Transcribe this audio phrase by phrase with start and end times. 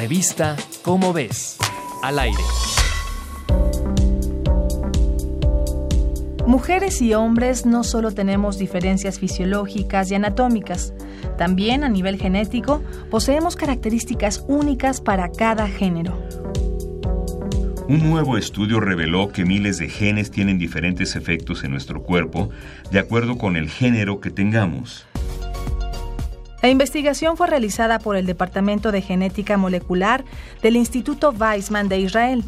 [0.00, 1.58] Revista Cómo ves,
[2.02, 2.42] al aire.
[6.46, 10.94] Mujeres y hombres no solo tenemos diferencias fisiológicas y anatómicas,
[11.36, 16.18] también a nivel genético poseemos características únicas para cada género.
[17.86, 22.48] Un nuevo estudio reveló que miles de genes tienen diferentes efectos en nuestro cuerpo
[22.90, 25.09] de acuerdo con el género que tengamos.
[26.62, 30.24] La investigación fue realizada por el Departamento de Genética Molecular
[30.62, 32.44] del Instituto Weizmann de Israel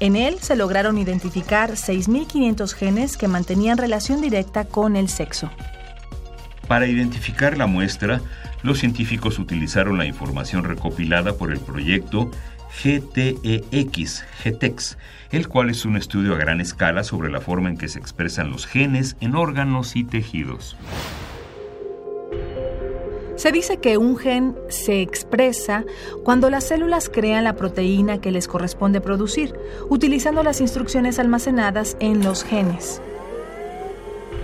[0.00, 5.50] en él se lograron identificar 6.500 genes que mantenían relación directa con el sexo.
[6.66, 8.22] Para identificar la muestra,
[8.62, 12.30] los científicos utilizaron la información recopilada por el proyecto
[12.82, 14.96] GTEX, GTEX,
[15.32, 18.50] el cual es un estudio a gran escala sobre la forma en que se expresan
[18.50, 20.78] los genes en órganos y tejidos.
[23.40, 25.86] Se dice que un gen se expresa
[26.24, 29.54] cuando las células crean la proteína que les corresponde producir,
[29.88, 33.00] utilizando las instrucciones almacenadas en los genes.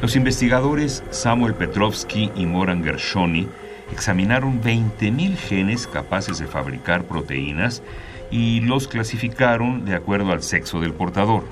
[0.00, 3.46] Los investigadores Samuel Petrovsky y Moran Gershoni
[3.92, 7.82] examinaron 20.000 genes capaces de fabricar proteínas
[8.30, 11.42] y los clasificaron de acuerdo al sexo del portador.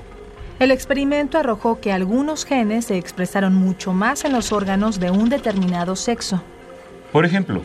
[0.57, 5.29] El experimento arrojó que algunos genes se expresaron mucho más en los órganos de un
[5.29, 6.41] determinado sexo.
[7.11, 7.63] Por ejemplo,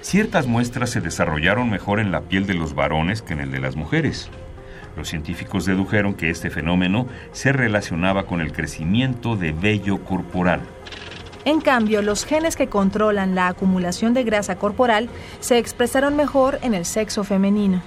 [0.00, 3.60] ciertas muestras se desarrollaron mejor en la piel de los varones que en el de
[3.60, 4.30] las mujeres.
[4.96, 10.60] Los científicos dedujeron que este fenómeno se relacionaba con el crecimiento de vello corporal.
[11.44, 16.74] En cambio, los genes que controlan la acumulación de grasa corporal se expresaron mejor en
[16.74, 17.82] el sexo femenino.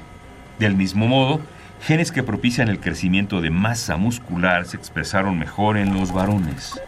[0.59, 1.41] Del mismo modo,
[1.81, 6.79] genes que propician el crecimiento de masa muscular se expresaron mejor en los varones.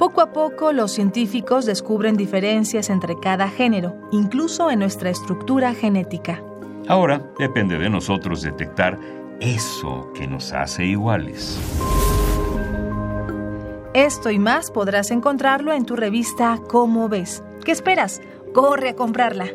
[0.00, 6.42] Poco a poco los científicos descubren diferencias entre cada género, incluso en nuestra estructura genética.
[6.88, 8.98] Ahora depende de nosotros detectar
[9.40, 11.60] eso que nos hace iguales.
[13.92, 17.42] Esto y más podrás encontrarlo en tu revista Cómo ves.
[17.62, 18.22] ¿Qué esperas?
[18.54, 19.48] Corre a comprarla.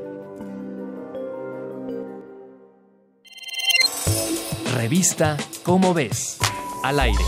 [4.76, 6.38] Revista Cómo ves,
[6.84, 7.24] al aire.